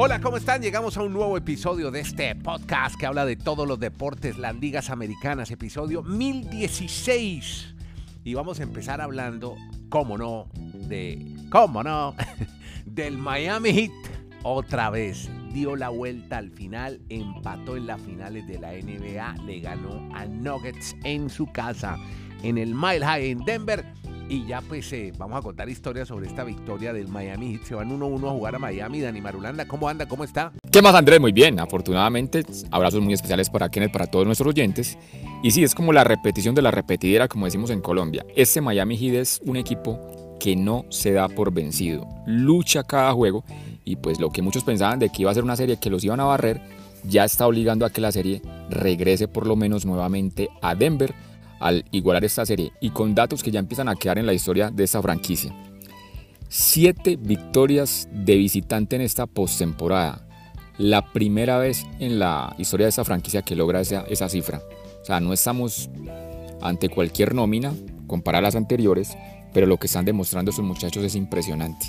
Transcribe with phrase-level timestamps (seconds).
[0.00, 0.62] Hola, ¿cómo están?
[0.62, 4.54] Llegamos a un nuevo episodio de este podcast que habla de todos los deportes, las
[4.54, 7.74] ligas americanas, episodio 1016.
[8.22, 9.56] Y vamos a empezar hablando,
[9.88, 12.14] cómo no, de, cómo no,
[12.86, 13.90] del Miami Heat.
[14.44, 19.58] Otra vez, dio la vuelta al final, empató en las finales de la NBA, le
[19.58, 21.96] ganó a Nuggets en su casa,
[22.44, 23.84] en el Mile High en Denver
[24.28, 27.62] y ya pues eh, vamos a contar historias sobre esta victoria del Miami Heat.
[27.64, 29.00] Se van 1-1 a jugar a Miami.
[29.00, 30.06] Dani Marulanda, ¿cómo anda?
[30.06, 30.52] ¿Cómo está?
[30.70, 31.20] ¿Qué más Andrés?
[31.20, 32.44] Muy bien, afortunadamente.
[32.70, 34.98] Abrazos muy especiales para Kenneth, para todos nuestros oyentes.
[35.42, 38.24] Y sí, es como la repetición de la repetidera, como decimos en Colombia.
[38.36, 39.98] Este Miami Heat es un equipo
[40.38, 42.06] que no se da por vencido.
[42.26, 43.44] Lucha cada juego
[43.84, 46.04] y pues lo que muchos pensaban de que iba a ser una serie que los
[46.04, 46.60] iban a barrer,
[47.04, 51.14] ya está obligando a que la serie regrese por lo menos nuevamente a Denver
[51.60, 54.70] al igualar esta serie y con datos que ya empiezan a quedar en la historia
[54.70, 55.54] de esta franquicia.
[56.48, 60.26] Siete victorias de visitante en esta postemporada.
[60.78, 64.62] La primera vez en la historia de esta franquicia que logra esa, esa cifra.
[65.02, 65.90] O sea, no estamos
[66.60, 67.74] ante cualquier nómina
[68.06, 69.16] comparada a las anteriores,
[69.52, 71.86] pero lo que están demostrando estos muchachos es impresionante.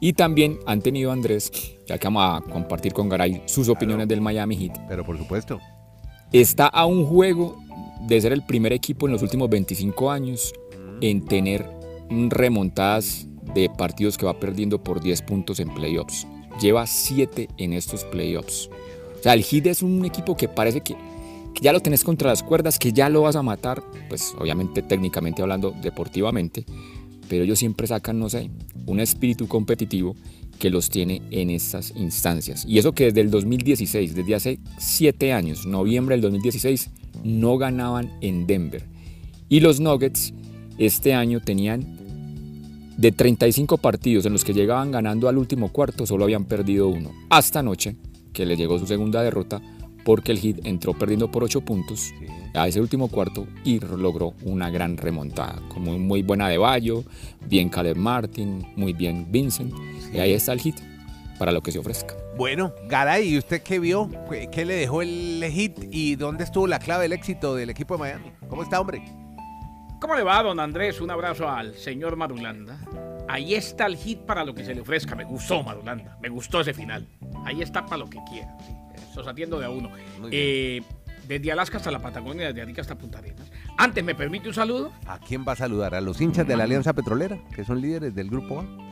[0.00, 1.50] Y también han tenido Andrés,
[1.86, 4.78] ya que vamos a compartir con Garay sus opiniones del Miami Heat.
[4.88, 5.60] Pero por supuesto.
[6.32, 7.60] Está a un juego
[8.06, 10.52] de ser el primer equipo en los últimos 25 años
[11.00, 11.66] en tener
[12.10, 16.26] remontadas de partidos que va perdiendo por 10 puntos en playoffs.
[16.60, 18.68] Lleva 7 en estos playoffs.
[19.18, 20.94] O sea, el Heat es un equipo que parece que,
[21.54, 24.82] que, ya lo tenés contra las cuerdas, que ya lo vas a matar, pues obviamente
[24.82, 26.64] técnicamente hablando, deportivamente,
[27.28, 28.50] pero ellos siempre sacan, no sé,
[28.86, 30.16] un espíritu competitivo
[30.58, 32.64] que los tiene en estas instancias.
[32.66, 36.90] Y eso que desde el 2016, desde hace 7 años, noviembre del 2016,
[37.24, 38.84] no ganaban en Denver.
[39.48, 40.32] Y los Nuggets
[40.78, 41.98] este año tenían
[42.96, 47.12] de 35 partidos en los que llegaban ganando al último cuarto, solo habían perdido uno.
[47.30, 47.96] Hasta anoche,
[48.32, 49.62] que les llegó su segunda derrota,
[50.04, 52.12] porque el Heat entró perdiendo por 8 puntos
[52.54, 55.62] a ese último cuarto y logró una gran remontada.
[55.68, 57.04] Como muy buena de Bayo,
[57.48, 59.72] bien Caleb Martin, muy bien Vincent.
[60.12, 60.76] Y ahí está el Heat
[61.38, 62.14] para lo que se ofrezca.
[62.38, 64.08] Bueno, Garay, ¿y usted qué vio?
[64.52, 67.98] ¿Qué le dejó el hit y dónde estuvo la clave del éxito del equipo de
[67.98, 68.32] Miami?
[68.48, 69.02] ¿Cómo está, hombre?
[70.00, 71.00] ¿Cómo le va, don Andrés?
[71.00, 72.78] Un abrazo al señor Marulanda.
[73.28, 75.16] Ahí está el hit para lo que se le ofrezca.
[75.16, 76.16] Me gustó, Marulanda.
[76.22, 77.08] Me gustó ese final.
[77.44, 78.56] Ahí está para lo que quiera.
[79.12, 79.90] Se atiendo de a uno.
[80.30, 80.80] Eh,
[81.26, 83.50] desde Alaska hasta la Patagonia, desde Arica hasta Punta Arenas.
[83.76, 84.92] Antes, ¿me permite un saludo?
[85.08, 85.92] ¿A quién va a saludar?
[85.96, 88.87] ¿A los hinchas de la Alianza Petrolera, que son líderes del Grupo A?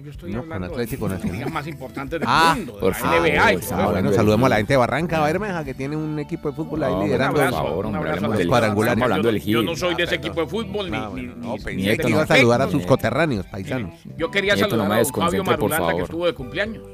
[0.00, 3.60] Yo estoy hablando de los días más importantes del ah, mundo, por la NBA.
[3.72, 6.82] Ah, bueno, saludemos a la gente de Barranca, Bermeja, que tiene un equipo de fútbol
[6.82, 7.40] ahí liderando.
[7.40, 9.02] Un abrazo, un abrazo los cuadrangulares.
[9.02, 11.34] Hablando del yo, yo no soy de ese equipo de fútbol, ni, no, ni, no,
[11.54, 13.94] ni, pensé ni que iba a saludar a sus coterráneos, paisanos.
[14.16, 16.02] Yo quería Nieto, saludar no a don Fabio por Marulanda, que favor.
[16.02, 16.84] estuvo de cumpleaños.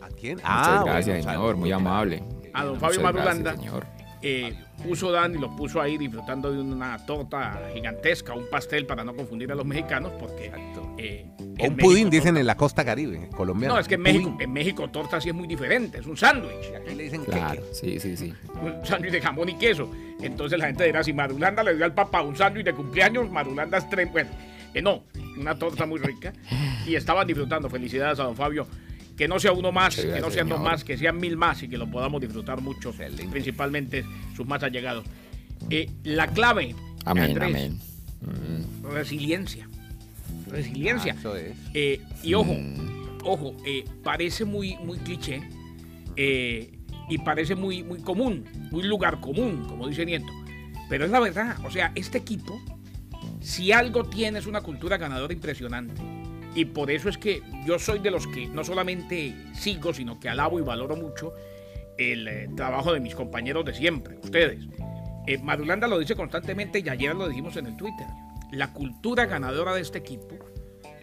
[0.00, 0.34] ¿A quién?
[0.36, 2.22] Muchas Ah, gracias, bueno, señor, muy amable.
[2.52, 3.56] A don Fabio Marulanda.
[3.56, 3.86] señor.
[4.22, 9.14] Eh, puso Dani, lo puso ahí disfrutando de una torta gigantesca, un pastel para no
[9.14, 10.50] confundir a los mexicanos, porque
[10.98, 11.26] eh,
[11.60, 13.74] O un pudín, dicen torta- en la costa caribe, colombiana.
[13.74, 16.72] No, es que en México, en México torta sí es muy diferente, es un sándwich.
[16.74, 17.74] Aquí le dicen Claro, queque.
[17.74, 18.34] sí, sí, sí.
[18.62, 19.90] un sándwich de jamón y queso.
[20.20, 23.78] Entonces la gente dirá, si Marulanda le dio al papá un sándwich de cumpleaños, Marulanda
[23.78, 24.10] es tres...
[24.10, 24.30] Bueno,
[24.72, 25.04] eh, no,
[25.38, 26.32] una torta muy rica.
[26.86, 27.68] Y estaban disfrutando.
[27.68, 28.66] Felicidades a don Fabio.
[29.16, 31.68] Que no sea uno más, que no sean dos más, que sean mil más y
[31.68, 33.26] que lo podamos disfrutar mucho, Excelente.
[33.28, 34.04] principalmente
[34.36, 35.06] sus más allegados.
[35.70, 36.74] Eh, la clave,
[37.06, 37.80] Amén, Andrés, amén.
[38.20, 39.68] Mm, resiliencia.
[40.48, 41.14] Resiliencia.
[41.14, 41.56] Ah, eso es.
[41.72, 45.40] Eh, y ojo, mm, ojo, eh, parece muy, muy cliché
[46.16, 46.72] eh,
[47.08, 50.32] y parece muy, muy común, muy lugar común, como dice Nieto.
[50.88, 52.60] Pero es la verdad, o sea, este equipo,
[53.40, 56.00] si algo tiene es una cultura ganadora impresionante.
[56.56, 60.30] Y por eso es que yo soy de los que no solamente sigo, sino que
[60.30, 61.34] alabo y valoro mucho
[61.98, 64.64] el eh, trabajo de mis compañeros de siempre, ustedes.
[65.26, 68.06] Eh, Madulanda lo dice constantemente y ayer lo dijimos en el Twitter.
[68.52, 70.34] La cultura ganadora de este equipo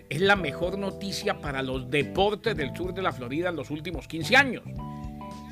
[0.09, 4.07] es la mejor noticia para los deportes del sur de la Florida en los últimos
[4.07, 4.63] 15 años.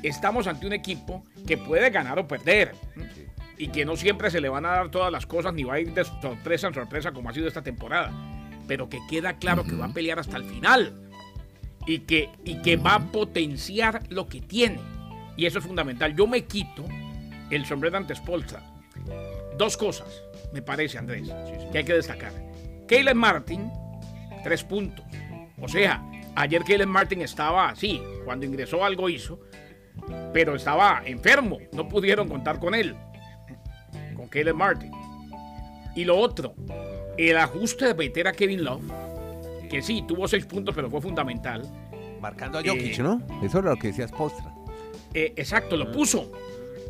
[0.02, 2.72] Estamos ante un equipo que puede ganar o perder
[3.56, 5.80] y que no siempre se le van a dar todas las cosas ni va a
[5.80, 8.10] ir de sorpresa en sorpresa como ha sido esta temporada,
[8.66, 11.10] pero que queda claro que va a pelear hasta el final
[11.86, 14.80] y que, y que va a potenciar lo que tiene.
[15.36, 16.14] Y eso es fundamental.
[16.14, 16.84] Yo me quito
[17.50, 18.62] el sombrero ante Spolstra.
[19.58, 20.22] Dos cosas,
[20.52, 21.28] me parece, Andrés,
[21.70, 22.32] que hay que destacar.
[22.88, 23.70] Caleb Martin,
[24.42, 25.04] tres puntos.
[25.60, 26.02] O sea,
[26.34, 29.40] ayer Caleb Martin estaba así, cuando ingresó algo hizo,
[30.32, 32.96] pero estaba enfermo, no pudieron contar con él,
[34.16, 34.92] con Caleb Martin.
[35.94, 36.54] Y lo otro,
[37.30, 38.82] el ajuste de meter a Kevin Love,
[39.70, 41.62] que sí, tuvo seis puntos, pero fue fundamental.
[42.20, 43.20] Marcando a Jokic, ¿no?
[43.42, 44.52] Eso era lo que decías Postra.
[45.14, 46.30] Eh, exacto, lo puso.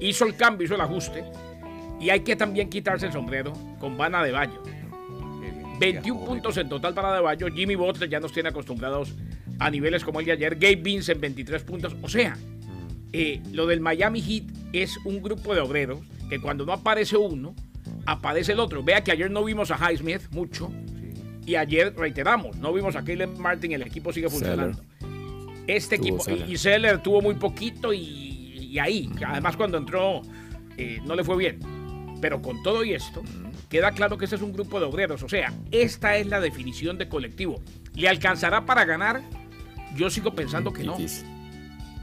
[0.01, 1.25] Hizo el cambio, hizo el ajuste.
[2.01, 4.63] Y hay que también quitarse el sombrero con Vana de Bayo.
[5.79, 7.49] 21 puntos en total para De Bayo.
[7.49, 9.15] Jimmy Butler ya nos tiene acostumbrados
[9.59, 10.55] a niveles como el de ayer.
[10.55, 11.97] Gabe Vince en 23 puntos.
[12.03, 12.37] O sea,
[13.13, 17.55] eh, lo del Miami Heat es un grupo de obreros que cuando no aparece uno,
[18.07, 18.83] aparece el otro.
[18.83, 20.71] Vea que ayer no vimos a Highsmith mucho.
[21.45, 24.81] Y ayer reiteramos, no vimos a Caleb Martin, el equipo sigue funcionando.
[25.67, 30.23] Este equipo, y Seller tuvo muy poquito y, ahí, además cuando entró
[30.77, 31.59] eh, no le fue bien.
[32.21, 33.23] Pero con todo y esto,
[33.69, 35.25] queda claro que ese es un grupo de obreros.
[35.25, 37.61] O sea, esta es la definición de colectivo.
[37.95, 39.23] ¿Le alcanzará para ganar?
[39.97, 40.97] Yo sigo pensando que no.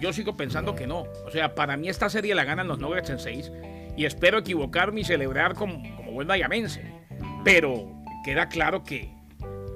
[0.01, 1.05] Yo sigo pensando que no.
[1.25, 3.51] O sea, para mí esta serie la ganan los Nuggets en 6
[3.99, 6.81] y espero equivocarme y celebrar como, como buen mayamense.
[7.43, 9.13] Pero queda claro que,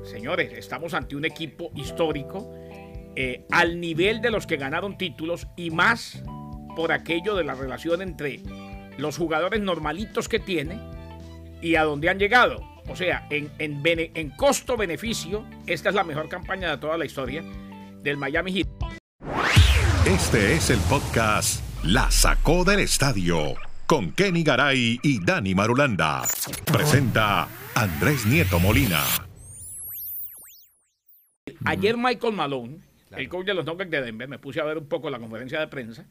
[0.06, 2.50] señores, estamos ante un equipo histórico
[3.18, 6.24] eh, al nivel de los que ganaron títulos y más
[6.74, 8.40] por aquello de la relación entre
[8.98, 10.80] los jugadores normalitos que tiene
[11.62, 12.64] y a donde han llegado.
[12.88, 17.44] O sea, en, en, en costo-beneficio, esta es la mejor campaña de toda la historia
[18.02, 18.70] del Miami Heat.
[20.08, 26.24] Este es el podcast La Sacó del Estadio con Kenny Garay y Dani Marulanda.
[26.72, 29.04] Presenta Andrés Nieto Molina.
[31.66, 32.78] Ayer Michael Malone,
[33.12, 35.60] el coach de los Nuggets de Denver, me puse a ver un poco la conferencia
[35.60, 36.06] de prensa,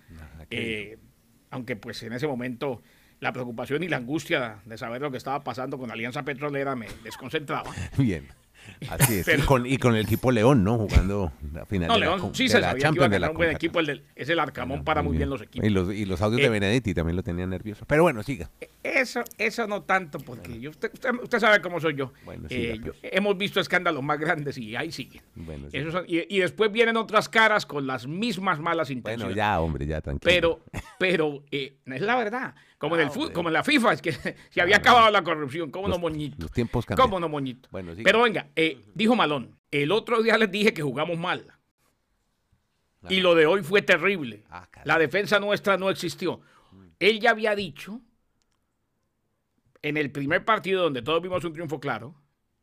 [0.51, 0.99] eh,
[1.51, 2.83] aunque pues en ese momento
[3.21, 6.89] la preocupación y la angustia de saber lo que estaba pasando con Alianza Petrolera me
[7.05, 7.71] desconcentraba.
[7.97, 8.27] Bien.
[8.88, 9.29] Así es.
[9.67, 10.79] y, con, el equipo León, ¿no?
[10.79, 13.50] Jugando la final no, de León sí se sabía que iba a ganar un buen
[13.50, 13.81] equipo.
[13.81, 15.31] es el Arcamón para muy bien.
[15.31, 15.67] los equipos.
[15.67, 17.85] Y los, y los audios de eh, Benedetti también lo tenían nervioso.
[17.87, 18.50] Pero bueno, siga.
[18.82, 20.91] Eso, eso no tanto, porque yo, usted,
[21.23, 22.12] usted, sabe cómo soy yo.
[22.25, 22.97] Bueno, eh, pues.
[23.03, 25.23] hemos visto escándalos más grandes y ahí siguen.
[25.35, 25.69] Bueno,
[26.06, 29.26] y, después vienen otras caras con las mismas malas intenciones.
[29.26, 30.31] Bueno, ya, hombre, ya, tranquilo.
[30.32, 30.61] Pero,
[30.99, 32.55] pero eh, es la verdad.
[32.82, 34.12] Como, en el ah, como en la FIFA, es que
[34.50, 35.70] se había acabado la corrupción.
[35.70, 36.37] ¿Cómo no, moñito?
[36.41, 37.06] Los tiempos cambian.
[37.06, 37.69] ¿Cómo no, moñito?
[38.03, 41.47] Pero venga, eh, dijo Malón, el otro día les dije que jugamos mal.
[43.09, 44.45] Y lo de hoy fue terrible.
[44.49, 46.41] Ah, la defensa nuestra no existió.
[47.01, 48.01] Él ya había dicho
[49.83, 52.15] en el primer partido donde todos vimos un triunfo claro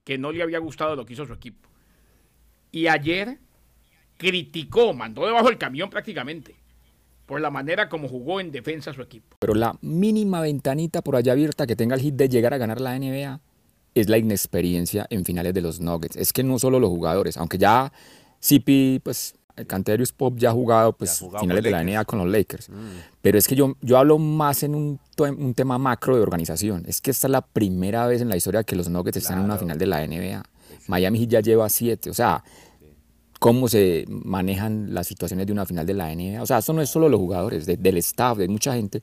[0.06, 1.68] que no le había gustado lo que hizo su equipo.
[2.72, 3.40] Y ayer
[4.18, 6.56] criticó, mandó debajo del camión prácticamente
[7.26, 9.38] por la manera como jugó en defensa su equipo.
[9.40, 12.82] Pero la mínima ventanita por allá abierta que tenga el hit de llegar a ganar
[12.82, 13.40] la NBA
[13.96, 16.16] es la inexperiencia en finales de los Nuggets.
[16.16, 17.92] Es que no solo los jugadores, aunque ya
[18.40, 22.28] CP, pues el Canterius Pop ya ha jugado pues finales de la NBA con los
[22.30, 22.70] Lakers.
[22.70, 22.74] Mm.
[23.22, 26.86] Pero es que yo, yo hablo más en un, un, tema macro de organización.
[26.88, 29.46] Es que esta es la primera vez en la historia que los Nuggets están en
[29.46, 30.44] una final de la NBA.
[30.88, 32.10] Miami Heat ya lleva siete.
[32.10, 32.42] O sea,
[33.40, 36.42] cómo se manejan las situaciones de una final de la NBA.
[36.42, 39.02] O sea, eso no es solo los jugadores, del staff, de mucha gente.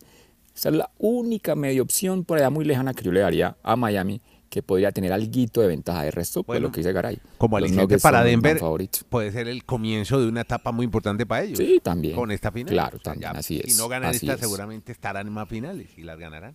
[0.55, 3.77] Esa es la única media opción por allá muy lejana que yo le daría a
[3.77, 6.03] Miami que podría tener algo de ventaja.
[6.03, 7.19] De resto, pues lo que dice Garay.
[7.39, 8.61] Como aliciente para Denver,
[9.09, 11.59] puede ser el comienzo de una etapa muy importante para ellos.
[11.59, 12.15] Sí, también.
[12.15, 12.73] Con esta final.
[12.73, 13.75] Claro, también, así es.
[13.75, 16.55] Si no ganan esta, seguramente estarán en más finales y las ganarán.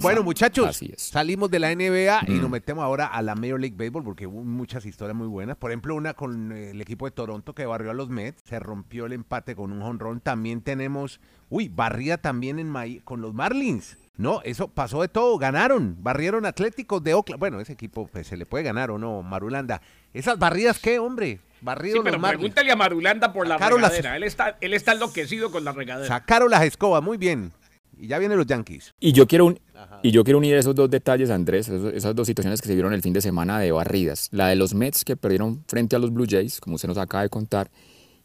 [0.00, 2.52] Bueno, muchachos, salimos de la NBA y nos mm.
[2.52, 5.56] metemos ahora a la Major League Baseball porque hubo muchas historias muy buenas.
[5.56, 9.06] Por ejemplo, una con el equipo de Toronto que barrió a los Mets, se rompió
[9.06, 10.20] el empate con un honrón.
[10.20, 13.96] También tenemos, uy, barría también en con los Marlins.
[14.16, 17.38] No, eso pasó de todo, ganaron, barrieron Atléticos de Oakland.
[17.38, 19.82] Bueno, ese equipo pues, se le puede ganar o no, Marulanda.
[20.14, 21.40] ¿Esas barridas qué, hombre?
[21.60, 24.16] Barrido sí, pero pregúntale a Marulanda por la regadera.
[24.16, 26.06] Él, está, él está enloquecido con la regadera.
[26.06, 27.52] Sacaron las escobas, muy bien.
[27.98, 28.94] Y ya vienen los Yankees.
[29.00, 29.58] Y yo quiero, un,
[30.02, 33.02] y yo quiero unir esos dos detalles, Andrés, esas dos situaciones que se vieron el
[33.02, 34.28] fin de semana de barridas.
[34.32, 37.22] La de los Mets que perdieron frente a los Blue Jays, como usted nos acaba
[37.22, 37.70] de contar,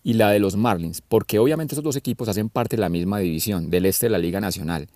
[0.03, 3.19] y la de los Marlins, porque obviamente esos dos equipos hacen parte de la misma
[3.19, 4.89] división, del este de la Liga Nacional.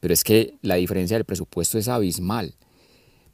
[0.00, 2.54] Pero es que la diferencia del presupuesto es abismal.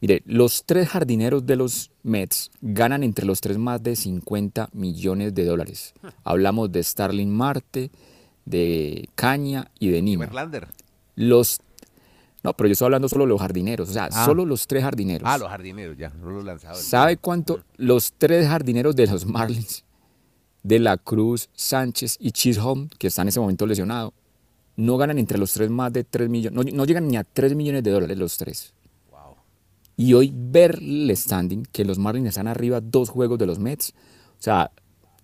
[0.00, 5.34] Mire, los tres jardineros de los Mets ganan entre los tres más de 50 millones
[5.34, 5.92] de dólares.
[6.24, 7.90] Hablamos de Starling Marte,
[8.48, 10.28] de Caña y de Nima.
[11.16, 11.60] Los
[12.44, 14.24] no, pero yo estoy hablando solo de los jardineros, o sea, ah.
[14.24, 15.28] solo los tres jardineros.
[15.28, 16.84] Ah, los jardineros, ya, no los lanzadores.
[16.84, 19.84] ¿Sabe cuánto los tres jardineros de los Marlins,
[20.62, 24.12] de la Cruz, Sánchez y Chisholm, que están en ese momento lesionados,
[24.76, 27.82] no ganan entre los tres más de 3 millones, no, llegan ni a 3 millones
[27.82, 28.72] de dólares los tres.
[29.10, 29.34] Wow.
[29.96, 33.90] Y hoy ver el standing, que los Marlins están arriba dos juegos de los Mets,
[34.38, 34.70] o sea,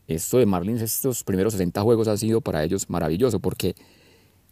[0.08, 3.74] esto de Marlins, estos primeros 60 juegos ha sido para ellos maravilloso, porque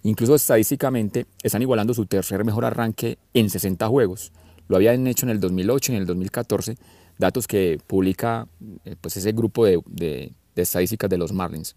[0.05, 4.33] Incluso estadísticamente están igualando su tercer mejor arranque en 60 juegos.
[4.69, 6.77] lo habían hecho en el 2008 y en el 2014,
[7.19, 8.49] datos que publica
[8.85, 11.77] eh, pues ese grupo de, de- de estadísticas de los Marlins.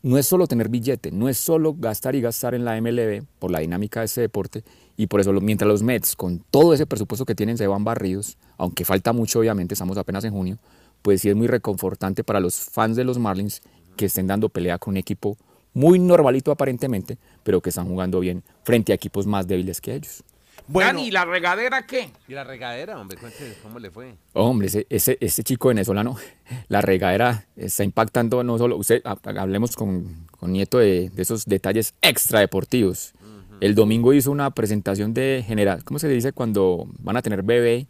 [0.00, 3.50] No es solo tener billete, no es solo gastar y gastar en la MLB por
[3.50, 4.62] la dinámica de ese deporte
[4.96, 8.38] y por eso mientras los Mets con todo ese presupuesto que tienen se van barridos,
[8.58, 10.58] aunque falta mucho obviamente, estamos apenas en junio,
[11.08, 13.62] pues sí es muy reconfortante para los fans de los Marlins
[13.96, 15.38] que estén dando pelea con un equipo
[15.72, 20.22] muy normalito aparentemente, pero que están jugando bien frente a equipos más débiles que ellos.
[20.66, 22.10] Bueno, ¿y la regadera qué?
[22.28, 23.16] ¿y la regadera, hombre?
[23.16, 24.16] Cuente cómo le fue.
[24.34, 26.14] Hombre, ese, ese, ese chico venezolano,
[26.68, 31.46] la regadera está impactando no solo, usted, ha- hablemos con, con Nieto de, de esos
[31.46, 33.14] detalles extradeportivos.
[33.62, 37.86] El domingo hizo una presentación de general, ¿cómo se dice cuando van a tener bebé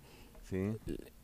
[0.49, 0.71] Sí.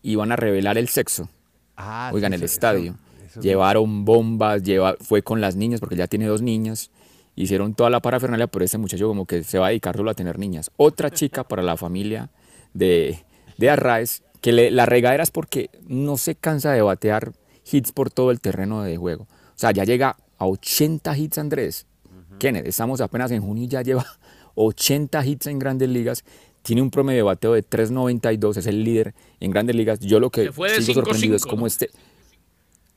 [0.02, 1.28] y van a revelar el sexo?
[1.76, 2.93] Ah, Oigan, sí, el estadio.
[3.19, 6.90] eso- eso- Llevaron bombas, lleva, fue con las niñas, porque ya tiene dos niñas.
[7.37, 10.14] Hicieron toda la parafernalia, pero ese muchacho como que se va a dedicar solo a
[10.14, 10.71] tener niñas.
[10.76, 12.31] Otra chica para la familia
[12.75, 13.25] de,
[13.59, 17.33] de Arraez, que le- la regadera es porque no se cansa de batear
[17.71, 19.25] hits por todo el terreno de juego.
[19.25, 21.87] O sea, ya llega a 80 hits, Andrés.
[22.38, 24.04] Kenneth, estamos apenas en junio y ya lleva
[24.54, 26.25] 80 hits en grandes ligas.
[26.64, 30.00] Tiene un promedio de bateo de 3.92, es el líder en grandes ligas.
[30.00, 31.66] Yo lo que Se fue de sigo 5-5, sorprendido es cómo ¿no?
[31.68, 31.90] este...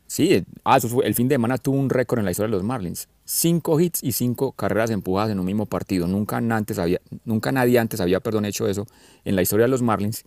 [0.07, 2.55] Sí, ah, eso fue- el fin de semana tuvo un récord en la historia de
[2.55, 3.09] los Marlins.
[3.25, 6.07] Cinco hits y cinco carreras empujadas en un mismo partido.
[6.07, 8.87] Nunca, antes había, nunca nadie antes había perdón, hecho eso
[9.25, 10.23] en la historia de los Marlins.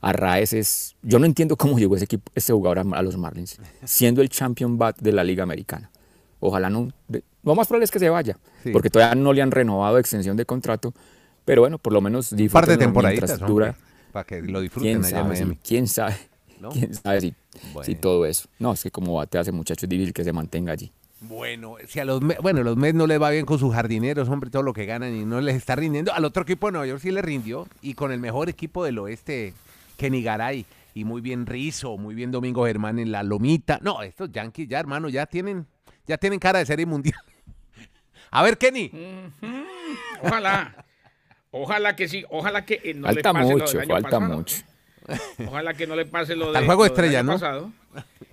[0.00, 0.96] Arraez es...
[1.02, 4.30] Yo no entiendo cómo llegó ese, equipo, ese jugador a, a los Marlins, siendo el
[4.30, 5.90] champion bat de la Liga Americana.
[6.40, 6.88] Ojalá no...
[7.08, 8.70] de- lo más probable es que se vaya, Sí.
[8.72, 10.94] porque todavía no le han renovado extensión de contrato.
[11.48, 13.74] Pero bueno, por lo menos Un par de disfrútenlo temporaditas, mientras dura.
[14.12, 15.58] para que lo disfruten ¿Quién allá en sabe, si-.
[15.66, 16.16] ¿Quién sabe?
[16.60, 16.68] ¿No?
[16.72, 17.34] ¿Quién sabe
[17.84, 18.50] si, todo eso?
[18.58, 20.92] No, es que como batea ese muchacho es difícil que se mantenga allí.
[21.22, 24.28] Bueno, si a los Mets, bueno, los Mets no les va bien con sus jardineros,
[24.28, 26.12] hombre, todo lo que ganan y no les está rindiendo.
[26.12, 28.98] Al otro equipo de Nueva York sí le rindió y con el mejor equipo del
[28.98, 29.54] oeste,
[29.96, 33.78] Kenny Garay y muy bien Rizzo, muy bien Domingo Germán en la lomita.
[33.82, 35.66] No, estos Yankees ya, hermano, ya tienen
[36.06, 37.18] ya tienen cara de serie mundial.
[38.30, 38.92] A ver, Kenny.
[40.22, 40.84] Ojalá.
[41.50, 44.36] Ojalá que sí, ojalá que eh, no le pase lo del mucho, año falta pasado.
[44.36, 44.56] mucho.
[45.46, 47.32] Ojalá que no le pase lo, Hasta de, el juego lo del estrella, año ¿no?
[47.32, 47.72] pasado,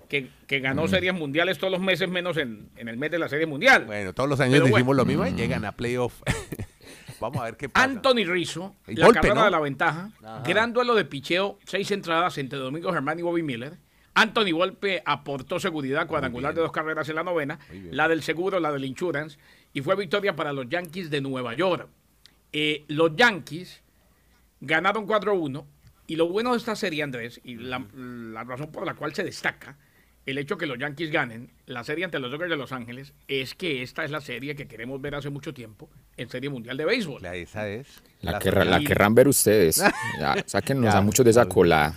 [0.10, 3.30] que, que ganó series mundiales todos los meses menos en, en el mes de la
[3.30, 3.86] serie mundial.
[3.86, 4.76] Bueno, todos los años bueno.
[4.76, 6.22] decimos lo mismo y llegan a playoff.
[7.22, 7.86] Vamos a ver qué pasa.
[7.86, 9.46] Anthony Rizzo, El la golpe, carrera ¿no?
[9.46, 10.10] de la ventaja,
[10.46, 13.78] gran duelo de picheo, seis entradas entre Domingo Germán y Bobby Miller.
[14.14, 17.60] Anthony Volpe aportó seguridad cuadrangular de dos carreras en la novena,
[17.92, 19.38] la del seguro, la del insurance,
[19.74, 21.88] y fue victoria para los Yankees de Nueva York.
[22.58, 23.82] Eh, los Yankees
[24.62, 25.66] ganaron 4-1
[26.08, 29.26] y lo bueno de esta serie, Andrés, y la, la razón por la cual se
[29.26, 29.78] destaca
[30.26, 33.56] el hecho que los Yankees ganen la serie ante los Dodgers de Los Ángeles es
[33.56, 36.86] que esta es la serie que queremos ver hace mucho tiempo en Serie Mundial de
[36.86, 37.22] Béisbol.
[37.24, 37.88] La- esa es.
[38.22, 38.32] La,
[38.66, 39.84] la querrán ver ustedes.
[40.20, 40.98] Ya, sáquennos Ya.
[40.98, 41.94] a muchos de esa cola.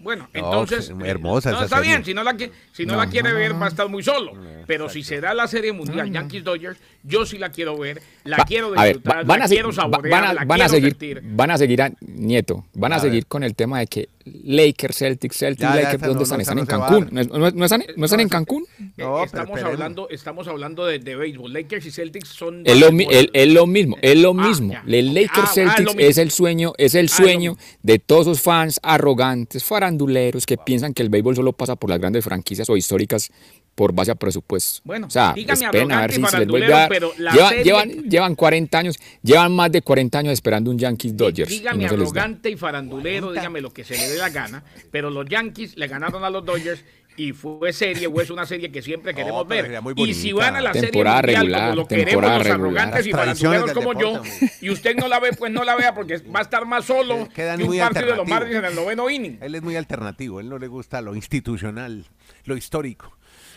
[0.00, 0.92] Bueno, No, entonces.
[0.96, 1.90] que- hermosa no, esa está serie.
[1.92, 2.36] bien, si no la,
[2.72, 4.32] si no la quiere ver, va a estar muy solo.
[4.66, 8.38] Pero si se da la serie mundial Yankees Dodgers, yo sí la quiero ver, la
[8.38, 10.62] Va- quiero a ver, disfrutar, va- van la a, quiero saborear, van a, la van
[10.62, 11.20] a seguir, sentir.
[11.24, 13.26] van a seguir a Nieto, van a, A seguir ver.
[13.26, 16.38] con el tema de que Lakers, Celtics, Celtics, Lakers, ¿dónde no- están?
[16.38, 17.04] no, están en Cancún.
[17.10, 17.26] dar.
[17.28, 18.64] ¿No, no- no están, no están en Cancún?
[19.04, 21.52] Eh, No, pero estamos, hablando, estamos hablando de, de béisbol.
[21.52, 22.62] Lakers y Celtics son.
[22.64, 24.72] Es lo, es- es lo mismo, es lo Ah, mismo.
[24.72, 24.84] ya.
[24.86, 26.00] El Ah, Lakers ah, Celtics mismo.
[26.00, 30.94] es el sueño, es el Ah, sueño de todos esos fans arrogantes, faranduleros que piensan
[30.94, 33.30] que el béisbol solo pasa por las grandes franquicias o históricas
[33.74, 34.80] por base a presupuesto.
[34.84, 36.88] Bueno, o sea, dígame esperen a ver arrogante y si se les vuelve a dar.
[36.88, 40.70] farandulero, pero la Llevan, serie- llevan, llevan 40 años, llevan más de 40 años esperando
[40.70, 41.50] un Yankees Dodgers.
[41.50, 42.22] y Dígame no les da.
[42.22, 45.88] arrogante y farandulero, dígame lo que se le dé la gana, pero los Yankees le
[45.88, 46.84] ganaron a los Dodgers
[47.16, 49.80] y fue serie o es una serie que siempre queremos ver.
[49.96, 52.52] Y si van a la Temporada serie mundial regular, como lo queremos los regular.
[52.52, 54.22] arrogantes y tradiciones faranduleros como yo,
[54.60, 57.28] y usted no la ve, pues no la vea porque va a estar más solo
[57.34, 58.28] Quedan que un muy partido de los.
[58.28, 59.38] Marlins en el noveno inning.
[59.40, 62.06] Él es muy alternativo, él no le gusta lo institucional,
[62.44, 63.16] lo histórico.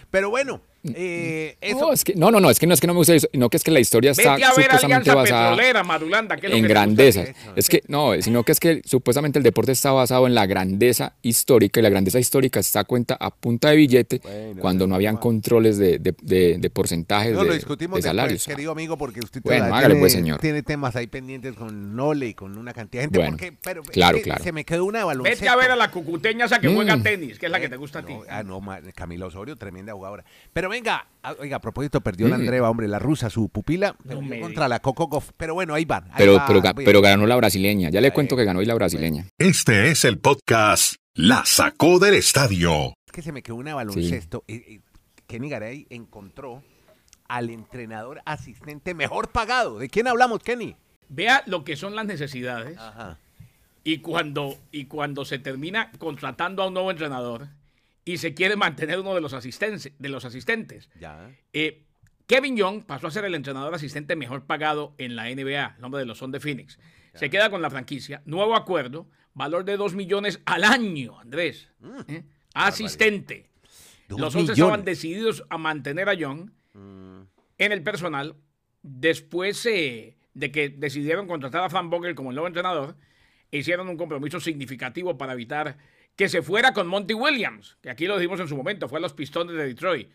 [0.09, 0.61] Pero bueno,
[0.95, 1.79] eh, eso.
[1.79, 3.27] No, es que, no, no, no, es que no es que no me gusta eso,
[3.33, 6.47] no que es que la historia está Vete a ver supuestamente basada Petrolera, Madulanda, que
[6.47, 6.95] es lo en que te gusta a ti.
[6.95, 7.35] grandezas.
[7.55, 11.13] Es que no, sino que es que supuestamente el deporte está basado en la grandeza
[11.21, 14.95] histórica y la grandeza histórica está a cuenta a punta de billete Bueno, cuando no
[14.95, 18.33] habían controles de, de, de- de porcentajes No de, lo discutimos de salarios.
[18.39, 20.39] después, querido amigo, porque usted Bueno, todavía hágale tiene, pues, señor.
[20.39, 23.17] tiene temas ahí pendientes con Nole y con una cantidad de gente.
[23.19, 24.43] Bueno, porque, pero es claro, que claro.
[24.43, 25.41] Se me quedó una baloncesto.
[25.43, 26.75] Vete a ver a la cucuteña esa que Mm.
[26.75, 28.13] juega tenis, que es la que te gusta a ti.
[28.13, 28.61] No, ah, no,
[28.95, 30.23] Camila Osorio, tremenda jugadora.
[30.53, 32.41] Pero venga, ah, oiga, a propósito, perdió la Mm.
[32.41, 35.31] Andreva, hombre, la rusa, su pupila, perdió me contra la Coco Goff.
[35.37, 36.05] Pero bueno, ahí van.
[36.05, 36.85] ahí Pero, va, pero, ga- voy.
[36.85, 37.89] pero ganó la brasileña.
[37.89, 39.25] Ya le cuento que ganó hoy la brasileña.
[39.37, 42.93] Este es el podcast La Sacó del Estadio.
[43.05, 44.43] Es que se me quedó una de baloncesto.
[44.47, 44.79] Eh, eh,
[45.25, 46.63] Kenny Garay encontró
[47.27, 49.79] al entrenador asistente mejor pagado.
[49.79, 50.75] ¿De quién hablamos, Kenny?
[51.09, 53.17] Vea lo que son las necesidades Ajá.
[53.83, 57.47] Y cuando, y cuando se termina contratando a un nuevo entrenador
[58.07, 61.29] y se quiere mantener uno de los asistentes, de los asistentes Ya.
[61.51, 61.83] eh,
[62.25, 65.99] Kevin Young pasó a ser el entrenador asistente mejor pagado en la NBA, el nombre
[65.99, 66.77] de los Son de Phoenix.
[67.13, 71.69] Se queda con la franquicia, nuevo acuerdo, valor de 2 millones al año, Andrés.
[72.07, 72.23] ¿eh?
[72.53, 73.49] Asistente.
[74.09, 74.57] Los 11 millones.
[74.59, 78.35] estaban decididos a mantener a Young en el personal
[78.83, 82.95] después eh, de que decidieron contratar a Frank Vogel como el nuevo entrenador.
[83.51, 85.77] Hicieron un compromiso significativo para evitar
[86.17, 89.01] que se fuera con Monty Williams, que aquí lo dijimos en su momento, fue a
[89.01, 90.11] los Pistones de Detroit.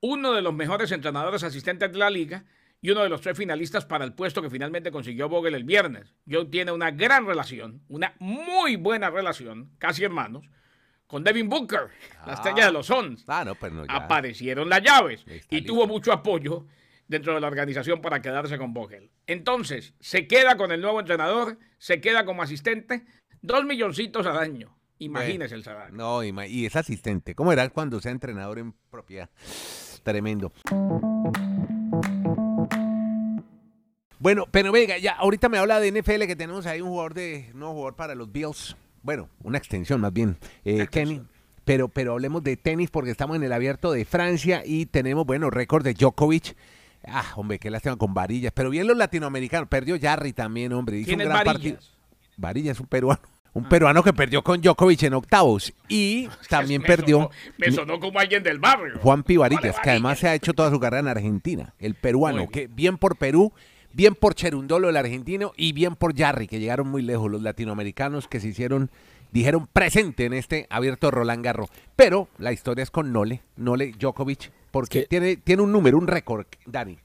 [0.00, 2.44] Uno de los mejores entrenadores asistentes de la liga
[2.82, 6.14] y uno de los tres finalistas para el puesto que finalmente consiguió Vogel el viernes.
[6.26, 10.44] Young tiene una gran relación, una muy buena relación, casi hermanos,
[11.06, 11.88] con Devin Booker,
[12.26, 13.94] la estrella de los Suns Ah, no, pero no, ya.
[13.94, 15.72] aparecieron las llaves y listo.
[15.72, 16.66] tuvo mucho apoyo
[17.08, 19.10] dentro de la organización para quedarse con Vogel.
[19.26, 23.06] Entonces, se queda con el nuevo entrenador, se queda como asistente,
[23.40, 24.75] dos milloncitos al año.
[24.98, 25.94] Imagínese el salario.
[25.94, 27.34] No, y es asistente.
[27.34, 29.28] ¿Cómo era cuando sea entrenador en propiedad?
[30.02, 30.52] Tremendo.
[34.18, 37.50] Bueno, pero venga, ya ahorita me habla de NFL que tenemos ahí un jugador de
[37.54, 38.76] nuevo jugador para los Bills.
[39.02, 41.22] Bueno, una extensión más bien, eh, Kenny.
[41.64, 45.50] Pero, pero hablemos de tenis porque estamos en el abierto de Francia y tenemos, bueno,
[45.50, 46.56] récord de Djokovic.
[47.06, 48.52] Ah, hombre, qué lástima con varillas.
[48.54, 49.68] Pero bien los latinoamericanos.
[49.68, 50.98] Perdió Jarry también, hombre.
[50.98, 51.72] Hizo ¿Quién un es gran Varillas?
[51.74, 51.78] partido.
[52.36, 53.20] Varillas es un peruano.
[53.56, 55.72] Un peruano que perdió con Djokovic en octavos.
[55.88, 58.98] Y también Me perdió sonó- me sonó como alguien del barrio.
[59.00, 59.38] Juan P.
[59.38, 61.74] Varillas, Vale, que además se ha hecho toda su carrera en Argentina.
[61.78, 63.52] El peruano, Muy que bien por Perú,
[63.92, 68.28] bien por Cherundolo, el argentino, y bien por Jarry, que llegaron muy lejos los latinoamericanos
[68.28, 68.90] que se hicieron,
[69.32, 71.70] dijeron presente en este abierto Roland Garros.
[71.96, 76.06] Pero la historia es con Nole, Nole Djokovic, porque que- tiene, tiene un número, un
[76.06, 76.98] récord, Dani.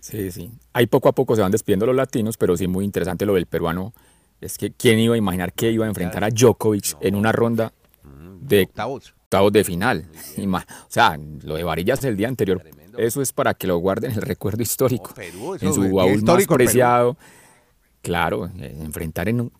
[0.00, 0.50] Sí, sí.
[0.72, 3.46] Ahí poco a poco se van despidiendo los latinos, pero sí muy interesante lo del
[3.46, 3.92] peruano.
[4.40, 7.72] Es que quién iba a imaginar que iba a enfrentar a Djokovic en una ronda
[8.40, 9.52] de Octavos.
[9.52, 10.06] de final.
[10.46, 12.62] O sea, lo de Varillas el día anterior,
[12.96, 15.14] eso es para que lo guarden en el recuerdo histórico.
[15.60, 17.16] En su baúl más preciado.
[18.02, 19.50] Claro, eh, enfrentar en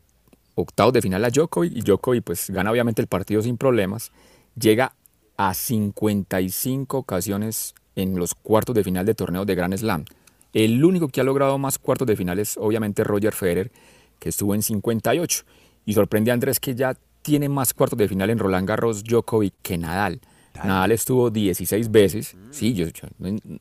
[0.55, 4.13] octavos de final a Djokovic y Djokovic pues gana obviamente el partido sin problemas.
[4.59, 4.95] Llega
[5.37, 10.05] a 55 ocasiones en los cuartos de final de torneos de Grand Slam.
[10.53, 13.71] El único que ha logrado más cuartos de final es obviamente Roger Federer,
[14.19, 15.45] que estuvo en 58.
[15.87, 19.55] Y sorprende a Andrés que ya tiene más cuartos de final en Roland Garros Djokovic
[19.63, 20.21] que Nadal.
[20.65, 22.37] Nadal estuvo 16 veces.
[22.51, 23.59] Sí, yo, yo no- no-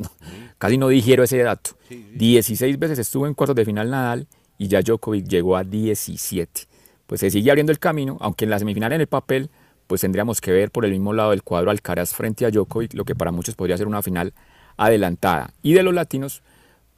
[0.57, 1.71] casi no digiero ese dato.
[1.89, 6.61] 16 veces estuvo en cuartos de final Nadal y ya Djokovic llegó a 17.
[7.05, 9.49] Pues se sigue abriendo el camino, aunque en la semifinal en el papel,
[9.85, 13.05] pues tendríamos que ver por el mismo lado del cuadro Alcaraz frente a Djokovic, lo
[13.05, 14.33] que para muchos podría ser una final
[14.75, 15.53] adelantada.
[15.61, 16.41] Y de los latinos,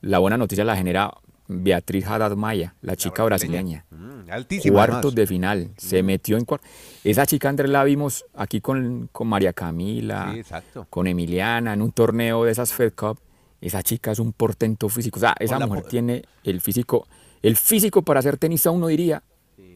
[0.02, 1.14] la buena noticia la genera
[1.52, 3.84] Beatriz Haddad Maya, la chica brasileña.
[3.90, 4.76] Mm, altísima.
[4.76, 5.16] Cuartos además.
[5.16, 6.70] de final, se metió en cuartos.
[7.04, 10.44] Esa chica Andrés la vimos aquí con, con María Camila, Sí,
[10.92, 13.18] con Emiliana, en un torneo de esas Fed Cup.
[13.62, 15.18] Esa chica es un portento físico.
[15.18, 17.08] O sea, esa la mujer tiene el físico,
[17.42, 19.24] el físico para ser tenista, uno diría,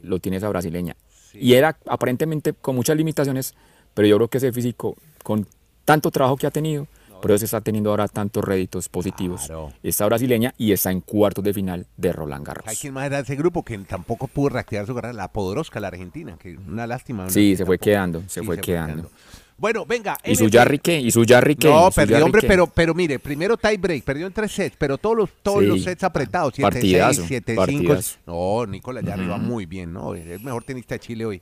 [0.03, 0.95] lo tiene esa brasileña.
[1.33, 3.55] Y era aparentemente con muchas limitaciones,
[3.95, 5.47] pero yo creo que ese físico, con
[5.85, 6.87] tanto trabajo que ha tenido,
[7.23, 9.43] por eso está teniendo ahora tantos réditos positivos.
[9.45, 9.71] Claro.
[9.81, 12.79] Esta brasileña y está en cuartos de final de Roland ¿Hay Garros.
[12.81, 15.13] quién más era de ese grupo que tampoco pudo reactivar su carrera?
[15.13, 17.23] La Podoroska, la argentina, que una lástima.
[17.23, 17.29] ¿no?
[17.29, 19.09] Sí, se fue Tampoco- quedando, se fue quedando.
[19.55, 20.17] Bueno, venga.
[20.25, 20.49] ¿Y su.
[20.51, 20.99] Jarry qué?
[20.99, 21.69] ¿Y su Jarry qué?
[21.69, 24.51] No, ¿Y su perdió, Jarry hombre, pero, pero mire, primero tie break, perdió en tres
[24.51, 25.67] sets, pero todos los, todos Sí.
[25.67, 27.55] los sets apretados, 7-6, Partidazo, 7-5.
[27.55, 28.17] partidazo.
[28.25, 30.15] No, Nicolás ya arriba muy bien, ¿no?
[30.15, 31.41] Es el mejor tenista de Chile hoy.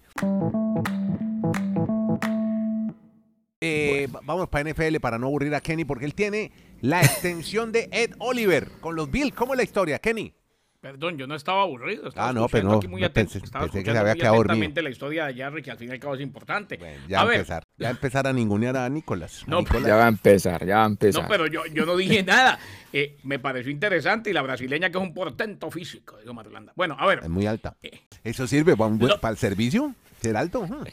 [3.62, 7.72] Eh, va- Vamos para NFL para no aburrir a Kenny, porque él tiene la extensión
[7.72, 9.34] de Ed Oliver con los Bills.
[9.34, 10.34] ¿Cómo es la historia, Kenny?
[10.80, 12.08] Perdón, yo no estaba aburrido.
[12.10, 13.98] Estaba Ah, no, pero escuchando no, aquí muy no, atento, pensé- estaba pensé que se
[14.00, 14.44] había quedado
[14.82, 16.78] la historia de Jarry, que al fin y al cabo es importante.
[16.78, 17.64] Bueno, ya a a ver, empezar.
[17.78, 19.44] Ya va a empezar a ningunear a Nicolás.
[19.46, 19.88] a No, Nicolás.
[19.88, 21.22] Ya va a empezar, ya va a empezar.
[21.22, 22.58] No, pero yo, yo no dije nada.
[22.92, 26.74] Eh, me pareció interesante y la brasileña que es un portento físico, digo Marulanda.
[26.76, 27.78] Bueno, a ver, Es muy alta.
[28.24, 29.94] ¿Eso sirve para, un buen- Lo- para el servicio?
[30.22, 30.62] ¿Ser alto?
[30.62, 30.84] Ujú.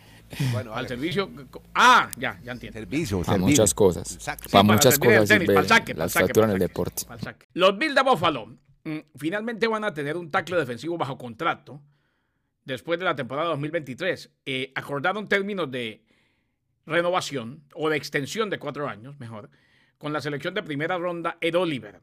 [0.53, 0.89] Bueno, al vale.
[0.89, 1.31] servicio.
[1.75, 2.79] Ah, ya, ya entiendo.
[2.79, 3.49] Servicio, Para servicio.
[3.49, 4.15] muchas cosas.
[4.15, 4.49] Exacto.
[4.51, 7.03] Para Sí, muchas el cosas tenis, saque, la saque, estatura en el deporte.
[7.23, 7.47] saque.
[7.55, 8.47] Los Bills de Buffalo
[8.85, 11.83] mm, finalmente van a tener un tackle defensivo bajo contrato
[12.65, 14.31] después de la temporada 2023.
[14.45, 16.05] Eh, acordaron términos de
[16.87, 19.51] renovación o de extensión de cuatro años, mejor,
[19.99, 22.01] con la selección de primera ronda Ed Oliver.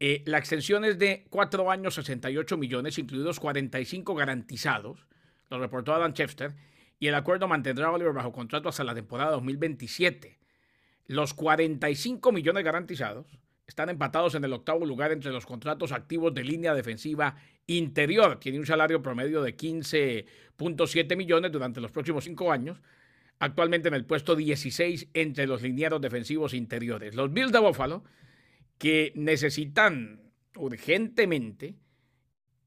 [0.00, 5.06] Eh, la extensión es de cuatro años, 68 millones, incluidos 45 garantizados,
[5.50, 6.54] lo reportó Adam Chester,
[6.98, 10.38] y el acuerdo mantendrá a Oliver bajo contrato hasta la temporada 2027.
[11.06, 13.26] Los 45 millones garantizados
[13.66, 18.38] están empatados en el octavo lugar entre los contratos activos de línea defensiva interior.
[18.38, 22.80] Tiene un salario promedio de 15.7 millones durante los próximos cinco años.
[23.38, 27.14] Actualmente en el puesto 16 entre los linieros defensivos interiores.
[27.14, 28.04] Los Bills de Buffalo,
[28.78, 30.20] que necesitan
[30.56, 31.74] urgentemente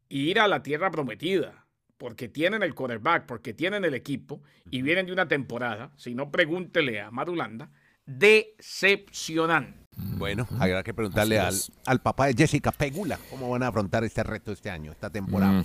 [0.10, 1.67] ir a la tierra prometida,
[1.98, 6.32] porque tienen el quarterback, porque tienen el equipo y vienen de una temporada, si no
[6.32, 7.70] pregúntele a Marulanda,
[8.06, 9.88] decepcionante.
[9.98, 11.56] Bueno, habrá que preguntarle al,
[11.86, 15.64] al, papá de Jessica Pegula cómo van a afrontar este reto este año, esta temporada.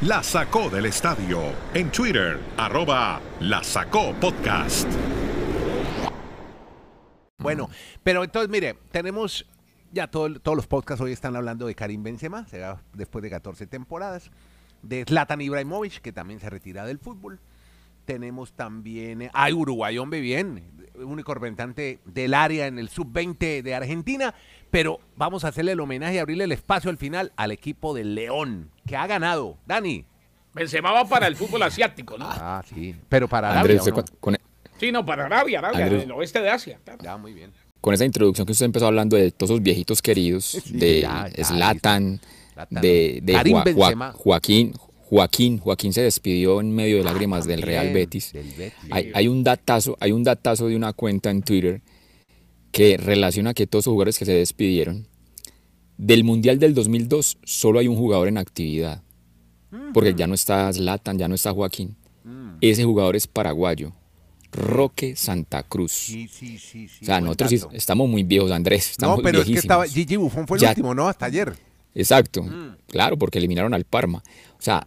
[0.00, 1.40] La sacó del estadio
[1.74, 4.88] en Twitter, arroba la sacó podcast.
[7.38, 7.68] Bueno,
[8.02, 9.46] pero entonces mire, tenemos
[9.92, 13.66] ya todo, todos los podcasts hoy están hablando de Karim Benzema, será después de 14
[13.66, 14.30] temporadas,
[14.88, 17.40] de Zlatan Ibrahimovic, que también se retira del fútbol.
[18.04, 20.62] Tenemos también, hay Uruguay, hombre, bien,
[20.94, 24.34] único representante del área en el sub-20 de Argentina,
[24.70, 28.14] pero vamos a hacerle el homenaje y abrirle el espacio al final al equipo del
[28.14, 29.58] León, que ha ganado.
[29.66, 30.04] Dani.
[30.54, 32.26] Benzema va para el fútbol asiático, ¿no?
[32.30, 34.04] Ah, sí, pero para Arabia, Andrés, ¿o no?
[34.20, 34.36] con,
[34.78, 36.04] Sí, no, para Arabia, Arabia, Andrés.
[36.04, 36.78] el oeste de Asia.
[36.84, 37.02] claro.
[37.02, 37.52] Ya, muy bien.
[37.80, 41.28] con esa introducción que usted empezó hablando de todos esos viejitos queridos, Sí, de ya,
[41.28, 42.20] ya, Zlatan, Zlatan.
[42.70, 43.72] De, de.
[44.14, 44.72] Joaquín,
[45.08, 48.32] Joaquín, Joaquín se despidió en medio de lágrimas del Real Bien, Betis.
[48.32, 48.90] del Betis.
[48.90, 51.80] Hay, hay un datazo, hay un datazo de una cuenta en Twitter
[52.72, 55.06] que relaciona que todos los jugadores que se despidieron
[55.96, 59.02] del Mundial del 2002 solo hay un jugador en actividad.
[59.92, 61.96] Porque ya no está Zlatan, ya no está Joaquín.
[62.24, 62.56] Mm.
[62.60, 63.92] Ese jugador es paraguayo,
[64.50, 65.92] Roque Santa Cruz.
[65.92, 68.90] Sí, sí, sí, o sea, nosotros estamos muy viejos, Andrés.
[68.92, 69.86] Estamos No, pero es que estaba.
[69.86, 71.08] Gigi Buffon fue el Ya- último, ¿no?
[71.08, 71.54] Hasta ayer.
[71.96, 72.76] Exacto, Mm.
[72.88, 74.22] claro, porque eliminaron al Parma.
[74.58, 74.86] O sea,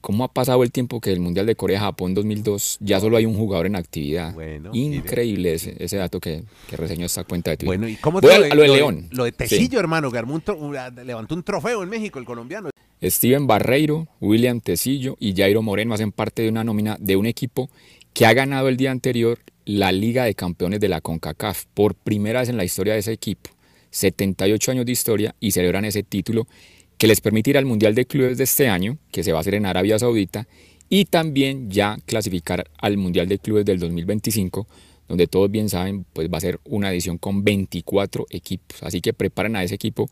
[0.00, 3.34] ¿cómo ha pasado el tiempo que el Mundial de Corea-Japón 2002 ya solo hay un
[3.34, 4.34] jugador en actividad?
[4.34, 7.66] Bueno, Increíble ese, ese dato que, que reseñó esta cuenta de Twitter.
[7.78, 9.08] Bueno, ¿y cómo Voy te a, lo de León.
[9.10, 9.36] Lo de Sí.
[9.38, 12.68] Tecillo, hermano, que armó un una- levantó un trofeo en México, el colombiano.
[13.02, 17.68] Steven Barreiro, William Tecillo y Jairo Moreno hacen parte de una nómina de un equipo
[18.12, 22.40] que ha ganado el día anterior la Liga de Campeones de la CONCACAF por primera
[22.40, 23.50] vez en la historia de ese equipo.
[23.94, 26.48] 78 años de historia y celebran ese título
[26.98, 29.54] que les permitirá al Mundial de Clubes de este año, que se va a hacer
[29.54, 30.46] en Arabia Saudita,
[30.88, 34.66] y también ya clasificar al Mundial de Clubes del 2025,
[35.08, 38.82] donde todos bien saben, pues va a ser una edición con 24 equipos.
[38.82, 40.10] Así que preparen a ese equipo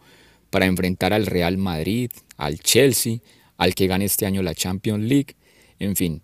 [0.51, 3.19] para enfrentar al Real Madrid, al Chelsea,
[3.57, 5.35] al que gane este año la Champions League.
[5.79, 6.23] En fin,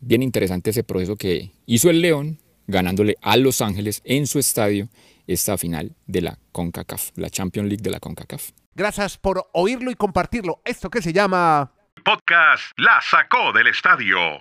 [0.00, 4.88] bien interesante ese proceso que hizo el León, ganándole a Los Ángeles en su estadio
[5.32, 8.50] esta final de la CONCACAF, la Champions League de la CONCACAF.
[8.74, 10.60] Gracias por oírlo y compartirlo.
[10.64, 11.72] Esto que se llama...
[12.04, 14.38] Podcast La sacó del estadio